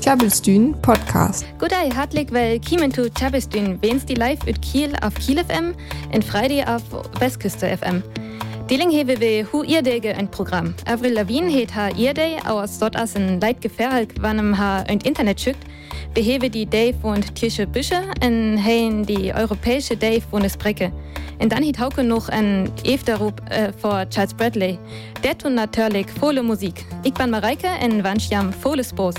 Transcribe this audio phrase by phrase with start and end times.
[0.00, 1.44] Tjabelstuen Podcast.
[1.58, 5.74] Goddag, hartelijk velkommen til Tjabelstuen, wenst die live ut Kiel auf Kiel FM
[6.10, 6.82] en Friday auf
[7.20, 8.02] Westküste FM.
[8.68, 10.74] Deling hebe we hu irdege ein Programm.
[10.86, 15.40] Avril Lavigne het ha irdei aus dort as ein Leit geferhalt wannem ha ein Internet
[15.40, 15.64] schickt,
[16.16, 20.90] behebe die Day von Tische Büsche en hein die europäische Day von es Brecke.
[21.38, 24.78] Und dann hat Hauke noch ein Efterrup äh, vor Charles Bradley.
[25.22, 26.86] Der tun natürlich volle Musik.
[27.04, 29.14] Ich bin Mareike und wünsche jam volles Bos.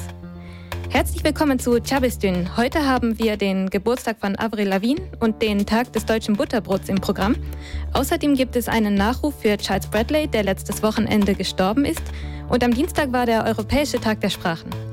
[0.90, 2.58] Herzlich willkommen zu Chabistün.
[2.58, 7.00] Heute haben wir den Geburtstag von Avril Lavigne und den Tag des deutschen Butterbrots im
[7.00, 7.36] Programm.
[7.94, 12.02] Außerdem gibt es einen Nachruf für Charles Bradley, der letztes Wochenende gestorben ist.
[12.50, 14.87] Und am Dienstag war der Europäische Tag der Sprachen.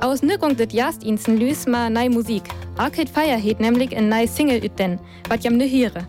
[0.00, 2.42] Aus Nirgung det Jast insen lys ma nei Musik.
[2.78, 6.06] Arcade Fire heet nämlich ein nei Single ut den, wat jam ne hiere.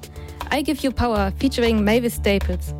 [0.49, 2.73] I Give You Power featuring Mavis Staples.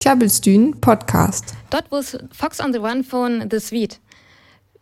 [0.00, 1.54] Tjabelstuen Podcast.
[1.70, 4.00] Dort was Fox on the Run von The Sweet.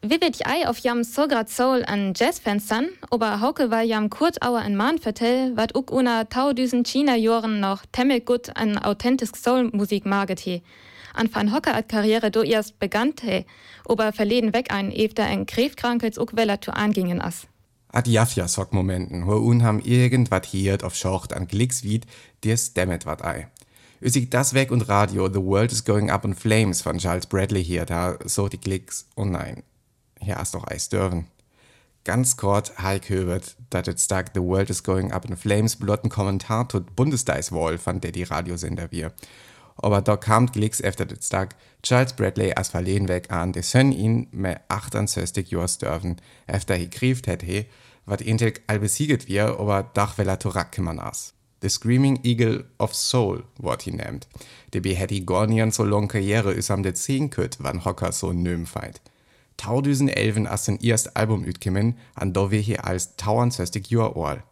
[0.06, 4.36] Wie wird ich auf jam Sograd Soul an Jazzfans san, aber Hauke war jam kurz
[4.42, 10.04] auer ein Mann vertell, wat uk una taudüsen China-Joren noch temmel gut an authentisch Soul-Musik
[10.04, 10.62] maget he.
[11.14, 13.46] An van Hocker at Karriere do erst begann he,
[13.88, 17.46] aber verleden weg ein, efter ein Kräftkrankheits uk weller zu angingen as.
[17.88, 22.04] Ad Jafja sock Momenten, wo unham irgendwat hiert auf Schocht an Glickswied,
[22.42, 23.48] dir stemmet wat ei.
[24.02, 27.64] Üsig das weg und Radio The World is Going Up in Flames von Charles Bradley
[27.64, 29.62] hier, da so die Klicks, oh nein,
[30.24, 31.26] hier hast noch Eis dürfen.
[32.04, 36.10] Ganz kurz, Heik höret, dat et stark The World is Going Up in Flames blotten
[36.10, 39.12] Kommentar tut Bundestagswahl von der die Radiosender wir.
[39.76, 43.90] Aber da kam Glicks efter det Tag Charles Bradley as verleden weg an, de sön
[43.90, 46.16] ihn me 68 Jahres dürfen,
[46.46, 47.66] efter he grieft het he,
[48.04, 51.32] wat intel albesieget wir, aber dach weller Torakkemman as.
[51.60, 54.28] The Screaming Eagle of Soul, wort he nennt.
[54.74, 58.12] De be hätt i gornian so long Karriere is am de 10 kütt, wann Hocker
[58.12, 59.00] so nöm feit.
[59.56, 64.42] Taudüsen Elven as den erst Album ütkimmen, an do we he als 62 Jahr all.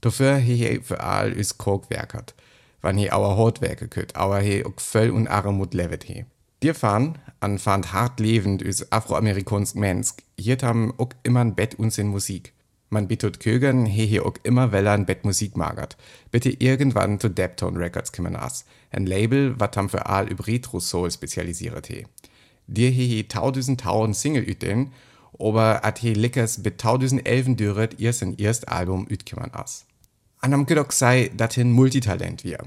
[0.00, 2.34] Dafür he he für all is Kork werkert
[2.82, 6.24] wann he auer Hortwerke kütt, auer he ook völl und Armut levet he.
[6.62, 11.78] Dir fahren, an fand hart lebend üs afroamerikansk Mensk, hiert ham ook immer ein Bett
[11.78, 12.52] uns in Musik.
[12.90, 15.96] Man bittet Kögern, he he ook immer weller ein Bett Musik magert.
[16.32, 18.64] Bitte irgendwann zu Deptone Records kimmen as.
[18.90, 22.06] Ein Label, wat ham für all üb Retro Soul spezialisiert he.
[22.70, 24.92] Dir he he taudüsen tauen Single üten,
[25.36, 29.86] aber at he lickers bit taudüsen Elfen dürret ihr sein erst Album ütkimmen as.
[30.38, 32.58] An am Gedock sei, dat hin Multitalent wir.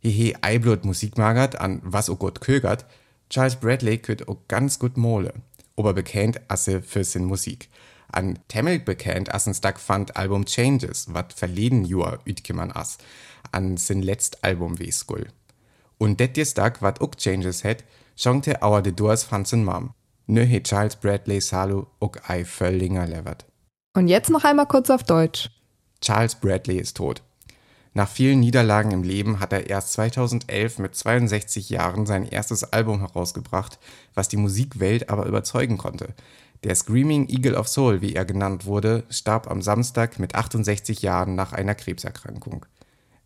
[0.00, 2.86] Hehe Eiblut Musik magert, an was o Gott kögert,
[3.30, 5.34] Charles Bradley küt o ganz gut mole.
[5.74, 7.68] Ober bekannt asse für sin Musik.
[8.12, 12.98] An Temmel bekannt assen Stack fand Album Changes, wat verleden Jahr ütkimman ass.
[13.50, 15.26] An sin letzt Album wie Skull.
[15.98, 17.84] Und det dir Stack wat ook Changes het,
[18.18, 19.94] schonte auer de Doors fand sin Mam.
[20.26, 23.46] Nö he Charles Bradley Salu ook ei völlinger levert.
[23.96, 25.50] Und jetzt noch einmal kurz auf Deutsch.
[26.00, 27.22] Charles Bradley ist tot.
[27.94, 33.00] Nach vielen Niederlagen im Leben hat er erst 2011 mit 62 Jahren sein erstes Album
[33.00, 33.78] herausgebracht,
[34.14, 36.14] was die Musikwelt aber überzeugen konnte.
[36.64, 41.34] Der Screaming Eagle of Soul, wie er genannt wurde, starb am Samstag mit 68 Jahren
[41.34, 42.66] nach einer Krebserkrankung.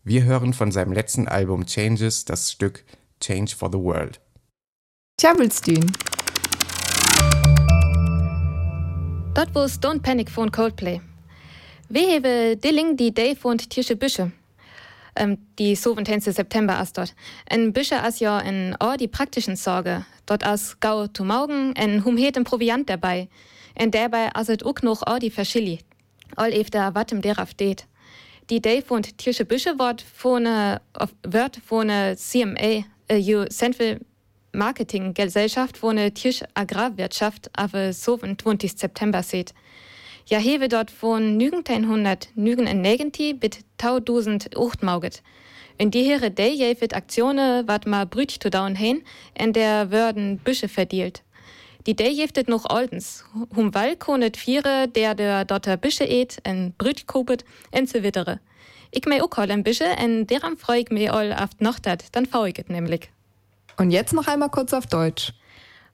[0.03, 2.83] Wir hören von seinem letzten Album Changes das Stück
[3.19, 4.22] Change for the World.
[5.17, 5.91] Tjabelstuen.
[9.33, 11.01] Dort wo Don't Panic von Coldplay.
[11.87, 14.31] Wir hebben Dilling die Day von Tische Büsche.
[15.15, 16.19] Ähm, die 17.
[16.19, 17.13] September ist dort.
[17.45, 20.05] En Büsche as ja in all die praktischen Sorge.
[20.25, 23.29] Dort as gau zu Morgen en hum het Proviant dabei.
[23.75, 25.79] En dabei as et ook noch all die Verschilli.
[26.35, 27.85] All efter wat im deraf det.
[28.49, 30.45] Die Day von Tische Büsche wird von
[31.23, 31.61] wird
[32.17, 33.99] CMA, äh, Central
[34.55, 38.73] Marketing Gesellschaft von Tisch Agrarwirtschaft, aber 27.
[38.77, 39.53] September seht.
[40.27, 45.23] Ja hewe dort von 1900 nügen en negenti bit 1008 mauget.
[45.77, 49.03] In die here de jevet Aktionen wat ma brüt to down hin,
[49.33, 51.23] en der würden Büsche verdielt.
[51.87, 53.25] Die de jeftet noch oldens,
[53.55, 58.39] hum wal konet viere, der der dotter Büsche et, en brüt kopet, en so wittere.
[58.91, 62.27] Ich mei ook en Büsche, en deram freu ich mei all aft noch dat, dann
[62.27, 63.09] fau ich nämlich.
[63.77, 65.33] Und jetzt noch einmal kurz auf Deutsch.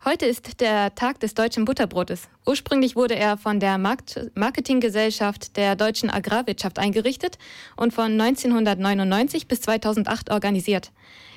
[0.05, 2.29] Heute ist der Tag des deutschen Butterbrotes.
[2.45, 7.37] Ursprünglich wurde er von der Marketinggesellschaft der deutschen Agrarwirtschaft eingerichtet
[7.75, 10.91] und von 1999 bis 2008 organisiert.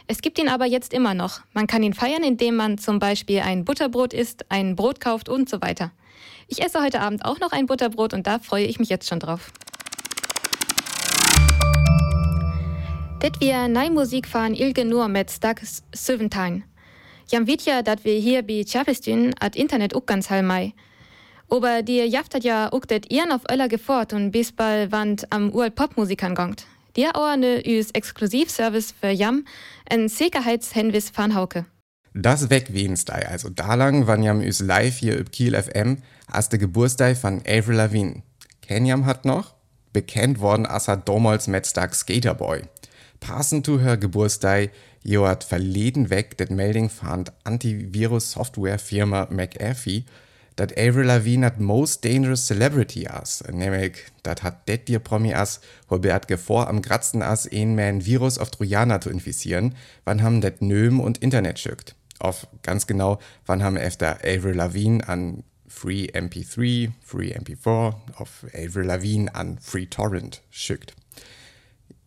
[0.06, 1.40] Es gibt ihn aber jetzt immer noch.
[1.52, 5.48] Man kann ihn feiern, indem man zum Beispiel ein Butterbrot isst, ein Brot kauft und
[5.48, 5.90] so weiter.
[6.46, 9.18] Ich esse heute Abend auch noch ein Butterbrot und da freue ich mich jetzt schon
[9.18, 9.52] drauf.
[13.22, 15.62] Det wir neue Musik von Ilge Nur mit Stark
[15.94, 16.64] Söventine.
[17.30, 20.72] Jam ja, dat wir hier bei Tjapestyn at Internet ook ganz hall mei.
[21.48, 25.32] Aber die jaft hat ja ook det ihren auf öller gefort und bis bald wand
[25.32, 26.66] am Uralt Popmusikern gongt.
[26.96, 29.44] Der orne üs Exklusivservice für Jam
[29.88, 31.64] en Sicherheitshenvis van Hauke.
[32.14, 36.48] Das weg Wednesday, also da lang wann jam üs live hier üb Kiel FM, as
[36.48, 38.24] de Geburtstag von Avril Lavigne.
[38.62, 39.54] Kenyam hat noch?
[39.92, 42.62] Bekannt worden as er damals mit Stark Skaterboy.
[43.22, 44.70] Passend zu her Geburtstag,
[45.06, 50.04] hat verleden weg det Melding fand Antivirus-Software-Firma McAfee,
[50.56, 53.92] dat Avril Lavigne hat most dangerous celebrity as, nämlich
[54.24, 58.38] dat hat det dir Promi as, wobei hat gevor am Kratzen as ein man Virus
[58.38, 61.94] auf Trojaner zu infizieren, wann haben det Nöm und Internet schickt.
[62.18, 68.86] Auf ganz genau, wann haben efter Avril Lavigne an Free MP3, Free MP4, auf Avril
[68.86, 70.96] Lavigne an Free Torrent schickt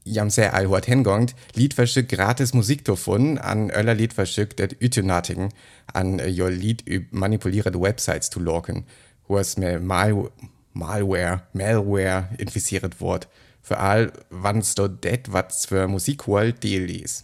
[0.06, 5.50] jam sehr all hort hingongt, Liedverschück gratis Musik davon an öller Liedverschück det Ütenatigen
[5.94, 8.86] an jo Lied üb manipulierende Websites zu locken,
[9.28, 10.30] wo es mir Mal
[10.74, 13.28] Malware, Malware infiziert wird.
[13.62, 17.24] Für all, wann's do det was für Musik wollt, die lies.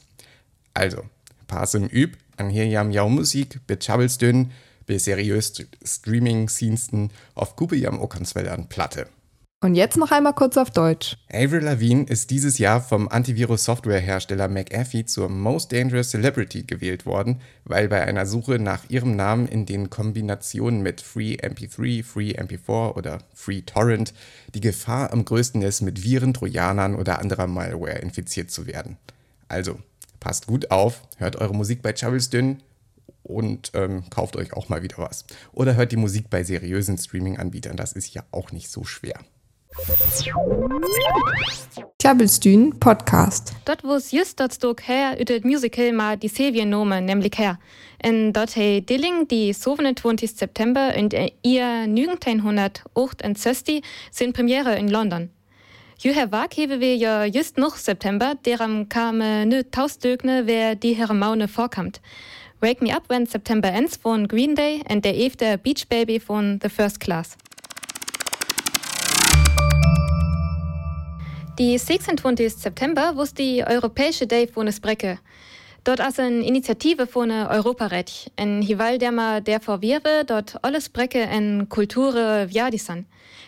[0.74, 1.04] Also,
[1.48, 3.88] pass im Üb, an hier jam jau Musik, bit
[4.22, 4.52] dünn,
[4.88, 9.08] bis seriös Streaming-Diensten auf Kupe jam Okanswelle an Platte.
[9.64, 11.18] Und jetzt noch einmal kurz auf Deutsch.
[11.32, 17.88] Avril Lavigne ist dieses Jahr vom Antivirus-Softwarehersteller McAfee zur Most Dangerous Celebrity gewählt worden, weil
[17.88, 23.20] bei einer Suche nach ihrem Namen in den Kombinationen mit Free MP3, Free MP4 oder
[23.36, 24.16] Free Torrent
[24.56, 28.98] die Gefahr am größten ist, mit Viren, Trojanern oder anderer Malware infiziert zu werden.
[29.48, 29.78] Also,
[30.20, 32.64] passt gut auf, hört eure Musik bei Chavelsdünn
[33.22, 35.26] und ähm, kauft euch auch mal wieder was.
[35.52, 39.20] Oder hört die Musik bei seriösen Streaming-Anbietern, das ist ja auch nicht so schwer.
[42.00, 43.54] Klabbelstühn Podcast.
[43.66, 47.58] Dort wo's just dort stog her ut het musical ma die Sevien nome, nämlich her.
[48.00, 50.36] En dort hei Dilling die 27.
[50.36, 55.30] September und ihr 1968 sind Premiere in London.
[56.00, 61.14] Juher Wag hewe wir ja just noch September, deram kame nö tausdögne, wer die Herre
[61.14, 62.02] Maune vorkamt.
[62.60, 66.60] Wake Me Up When September Ends von Green Day und der Efte Beach Baby von
[66.62, 67.38] The First Class.
[71.62, 72.56] Die 26.
[72.56, 75.20] September wusste die Europäische Day von Brecke.
[75.84, 81.22] Dort ist eine Initiative von Europarecht, ein Hival der ma der vorwirre, dort alles Brecke
[81.22, 83.06] en Kulture viadisan.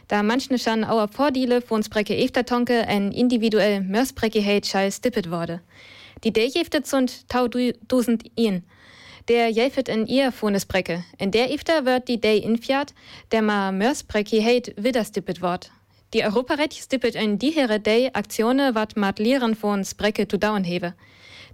[0.10, 5.62] Da manche schon auch Vordiele von Brecke Eftertonke en individuell Mörsbrecke heit schall stippet wurde.
[6.24, 8.64] Die Day jeftet sind tausend ihn.
[9.28, 11.04] Der jeftet in ihr von Brecke.
[11.18, 12.94] In der Ifter wird die Day infiat,
[13.32, 15.72] der ma heit wieder stippet wort.
[16.14, 20.94] Die Europarecht stippet in dihere Day Aktionen, wat mat Lehren von Sprecke zu dauern hewe.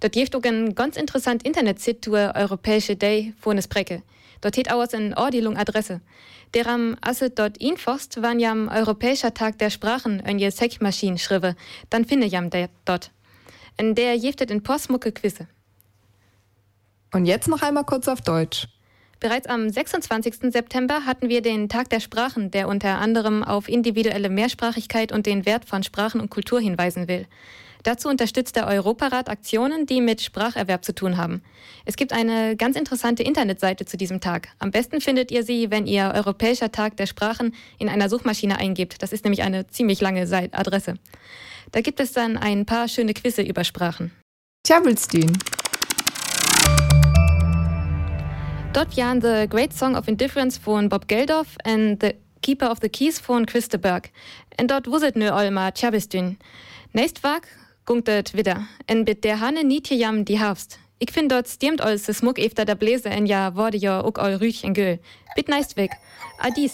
[0.02, 4.04] Dort gibt auch ein ganz interessant Internet-Sit zur Europäische Day von Sprecke.
[4.42, 6.02] Dort hat auch eine Ordnung Adresse.
[6.54, 11.56] Deram asset dort infost, wann jam Europäischer Tag der Sprachen in je Sekmaschinen schrive,
[11.90, 13.12] dann finde jam der dort.
[13.78, 15.48] In der jeftet in Postmucke Quizze.
[17.14, 18.68] Und jetzt noch einmal kurz auf Deutsch.
[19.20, 20.52] Bereits am 26.
[20.52, 25.46] September hatten wir den Tag der Sprachen, der unter anderem auf individuelle Mehrsprachigkeit und den
[25.46, 27.26] Wert von Sprachen und Kultur hinweisen will.
[27.84, 31.42] Dazu unterstützt der Europarat Aktionen, die mit Spracherwerb zu tun haben.
[31.86, 34.50] Es gibt eine ganz interessante Internetseite zu diesem Tag.
[34.60, 39.02] Am besten findet ihr sie, wenn ihr Europäischer Tag der Sprachen in einer Suchmaschine eingebt.
[39.02, 40.22] Das ist nämlich eine ziemlich lange
[40.52, 40.96] Adresse.
[41.72, 44.12] Da gibt es dann ein paar schöne Quizze über Sprachen.
[44.64, 45.38] Tjabelstein.
[48.74, 52.90] Dort waren The Great Song of Indifference von Bob Geldof und The Keeper of the
[52.90, 54.12] Keys von Christa Berg.
[54.60, 56.38] Und dort wuset nö Olma Tjabistün.
[56.94, 57.48] Nächst Wag
[57.86, 58.68] gunktet wieder.
[58.90, 60.78] Und mit der Hanne niet jam die Herbst.
[61.00, 64.20] Ich find dort stimmt alles das Muck efter der Bläse en ja wurde ja ook
[64.20, 65.00] all Rüchchen göl.
[65.36, 65.92] Bit neist weg.
[66.38, 66.74] Adis.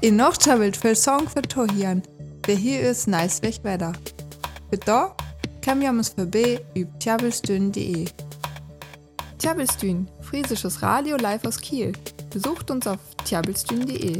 [0.00, 2.02] In noch tjabelt für Song für Tohian.
[2.46, 3.92] Wer hier ist nice weg weiter.
[4.70, 5.16] Bitte da
[5.60, 8.06] kann jams vorbei üb tjabelstün.de.
[9.42, 11.92] Tjabelstün, friesisches Radio live aus Kiel.
[12.32, 14.18] Besucht uns auf tjabelstün.de.